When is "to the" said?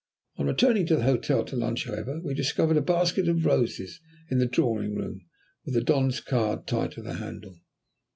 0.87-1.03, 6.93-7.13